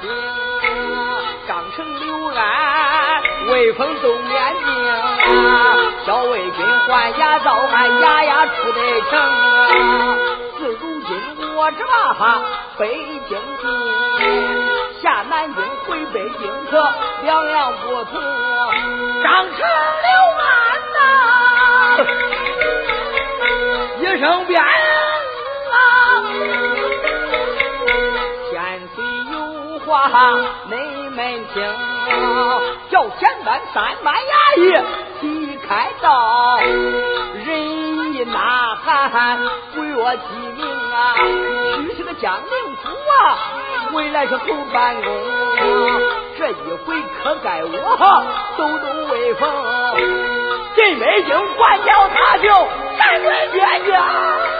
[0.00, 0.10] 兵，
[1.46, 4.66] 张成刘安，威风动眼睛，
[6.06, 8.80] 小魏军换牙造汗，牙牙出得
[9.10, 9.20] 成。
[10.58, 11.84] 自如今我这
[12.78, 12.96] 北
[13.28, 13.70] 京军，
[15.02, 16.72] 下南京回北京可
[17.24, 18.22] 两样不同。
[19.22, 19.58] 张成
[20.06, 20.08] 刘
[20.38, 20.46] 安
[20.94, 20.98] 呐，
[24.16, 24.87] 一声鞭。
[30.08, 30.32] 有话
[30.70, 30.76] 内
[31.10, 31.62] 门听。
[32.90, 34.74] 叫前班三班衙役
[35.20, 36.58] 齐开道，
[37.44, 39.38] 人一呐喊，
[39.74, 40.22] 归我鸡
[40.56, 41.14] 鸣啊！
[41.82, 43.36] 许是个江宁府啊，
[43.92, 45.12] 回来是侯办公，
[46.38, 48.24] 这一回可该我
[48.56, 49.46] 抖抖威风，
[50.74, 52.48] 进北京管教他就
[52.96, 54.57] 三棍爹娘。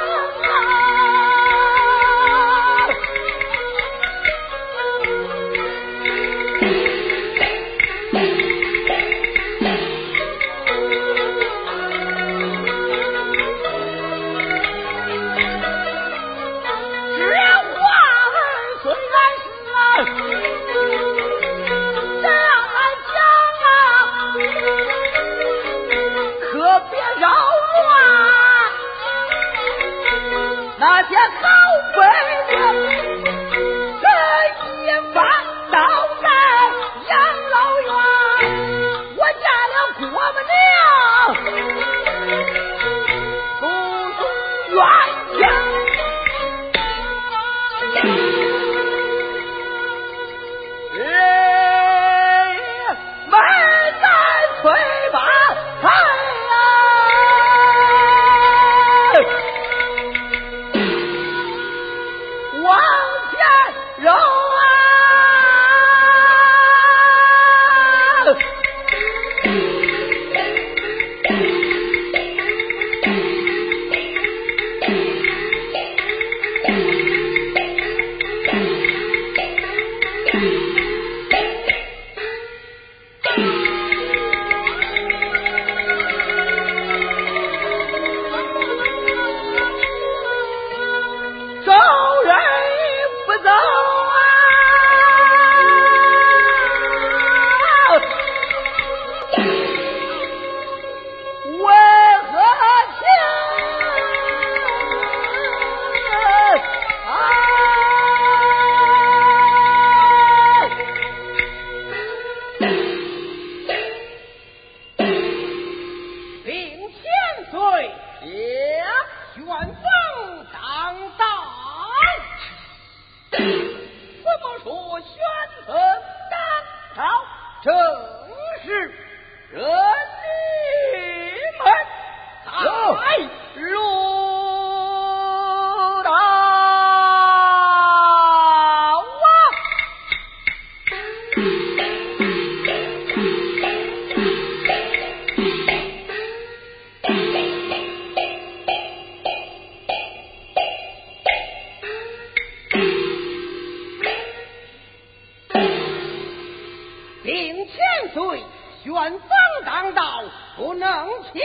[157.28, 157.74] 令千
[158.14, 158.42] 岁，
[158.84, 159.20] 元方
[159.66, 160.24] 当道，
[160.56, 161.42] 不能前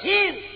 [0.00, 0.55] 行。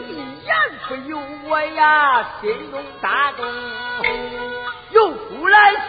[0.00, 0.54] 听你言
[0.88, 3.46] 不由我呀，心中大动，
[4.90, 5.80] 又呼来旋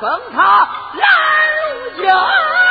[0.00, 1.00] 风他拦
[1.96, 2.65] 路惊。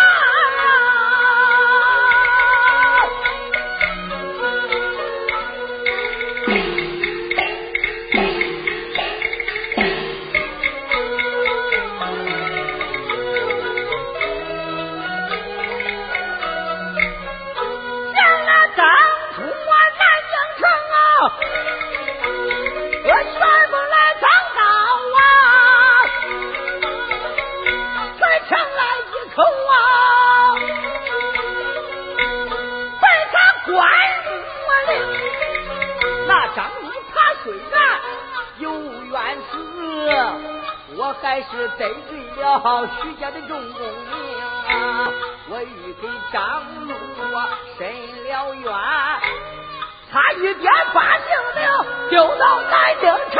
[41.21, 44.13] 还是得罪了徐家的众公明！
[45.49, 46.93] 我欲给张禄
[47.77, 47.87] 伸
[48.25, 48.71] 了冤，
[50.11, 51.59] 差一点把性命
[52.09, 53.35] 丢到南京城。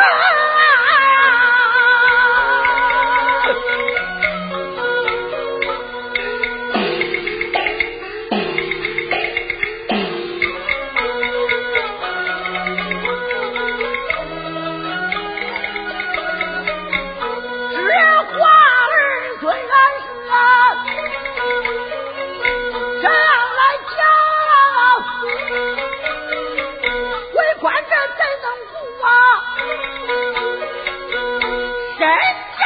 [32.08, 32.12] 哎
[32.60, 32.64] 家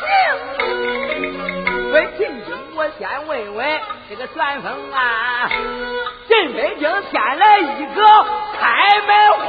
[0.00, 0.04] 兴
[1.92, 5.48] 我进京我先问问这个旋风啊。
[6.28, 8.00] 进北京先来一个
[8.58, 9.46] 开门红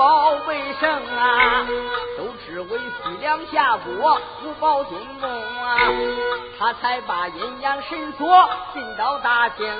[0.00, 1.66] 保卫生啊，
[2.16, 5.76] 都只为西凉下国五保军功啊，
[6.58, 9.70] 他才把阴阳神锁进到大清。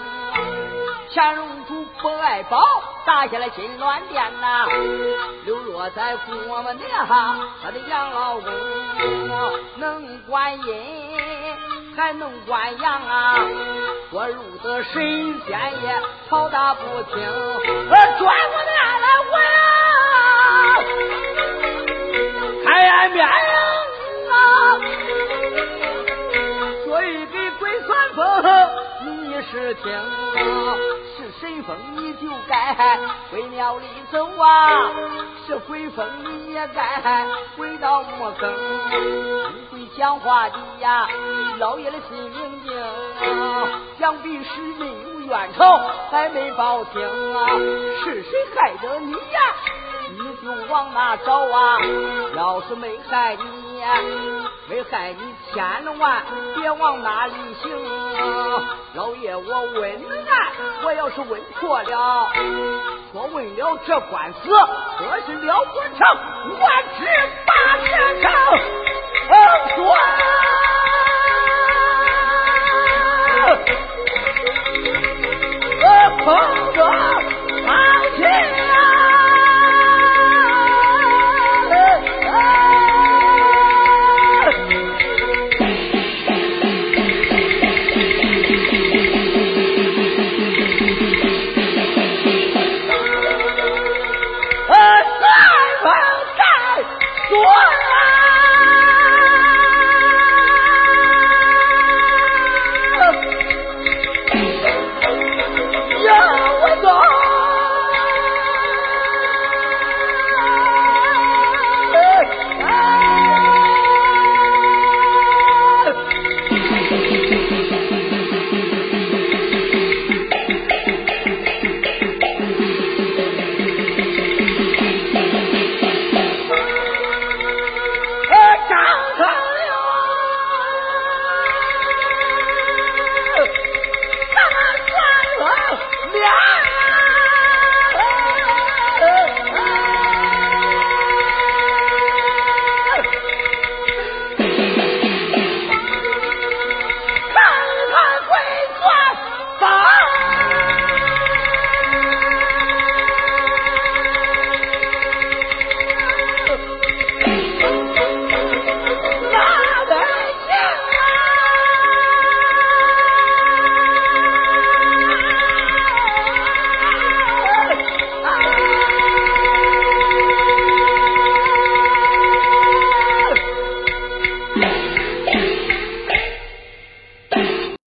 [1.13, 2.63] 乾隆主不爱保，
[3.07, 4.67] 打下了金銮殿呐，
[5.47, 7.07] 流落在国门娘
[7.63, 8.53] 他的养老宫，
[9.79, 11.57] 能观阴
[11.97, 13.39] 还能观阳啊，
[14.13, 17.17] 我入得神仙也吵打不清，
[17.89, 18.70] 我转过脸来
[23.11, 23.27] 开面
[24.31, 24.79] 啊！
[26.85, 28.45] 所以给鬼算风，
[29.05, 30.77] 你是听啊？
[31.17, 32.99] 是神风你就该
[33.31, 34.91] 回庙里走啊！
[35.47, 37.27] 是鬼风你也该
[37.57, 38.55] 回到墓坑。
[39.71, 41.09] 不会讲话的呀，
[41.59, 42.73] 老爷的心明镜，
[43.99, 45.65] 想必是没有冤仇，
[46.11, 47.59] 还没报清啊！
[48.05, 49.19] 是谁害得你呀？
[50.13, 51.79] 你就往哪找啊？
[52.37, 53.83] 要是没害你，
[54.69, 56.23] 没害你，千万
[56.55, 57.71] 别往哪里行。
[58.95, 60.53] 老爷，我问难，
[60.85, 62.29] 我要是问错了，
[63.13, 64.39] 我问了这官司，
[64.99, 66.01] 可是了不成，
[66.61, 67.05] 万只
[67.47, 67.53] 大
[67.85, 68.25] 千成。
[69.31, 69.35] 啊，
[69.77, 69.79] 说。
[75.87, 75.89] 啊，
[76.25, 76.29] 狂
[76.75, 77.10] 哥。